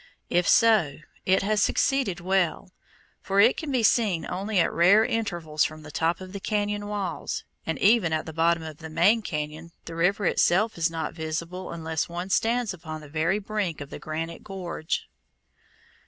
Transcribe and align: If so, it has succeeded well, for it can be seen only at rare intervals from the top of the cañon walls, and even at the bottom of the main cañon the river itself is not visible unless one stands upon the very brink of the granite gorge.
If 0.31 0.49
so, 0.49 0.97
it 1.27 1.43
has 1.43 1.61
succeeded 1.61 2.19
well, 2.19 2.71
for 3.21 3.39
it 3.39 3.55
can 3.55 3.71
be 3.71 3.83
seen 3.83 4.25
only 4.27 4.57
at 4.57 4.73
rare 4.73 5.05
intervals 5.05 5.63
from 5.63 5.83
the 5.83 5.91
top 5.91 6.19
of 6.19 6.33
the 6.33 6.39
cañon 6.39 6.85
walls, 6.87 7.43
and 7.67 7.77
even 7.77 8.11
at 8.11 8.25
the 8.25 8.33
bottom 8.33 8.63
of 8.63 8.77
the 8.77 8.89
main 8.89 9.21
cañon 9.21 9.69
the 9.85 9.93
river 9.93 10.25
itself 10.25 10.75
is 10.75 10.89
not 10.89 11.13
visible 11.13 11.71
unless 11.71 12.09
one 12.09 12.31
stands 12.31 12.73
upon 12.73 13.01
the 13.01 13.09
very 13.09 13.37
brink 13.37 13.79
of 13.79 13.91
the 13.91 13.99
granite 13.99 14.43
gorge. 14.43 15.07